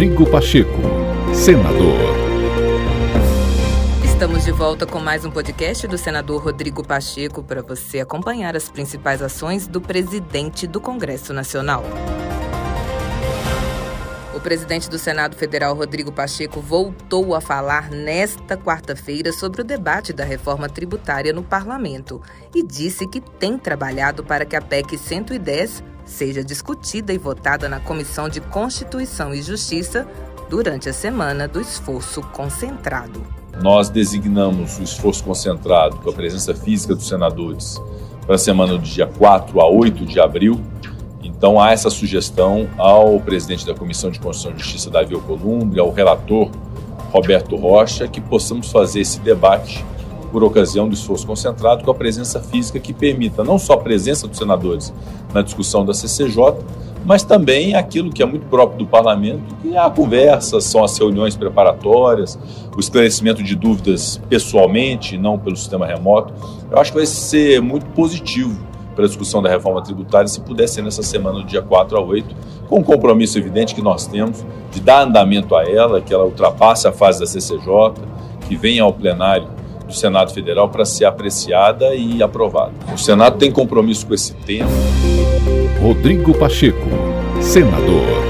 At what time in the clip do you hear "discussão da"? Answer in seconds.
55.42-55.92, 69.08-69.48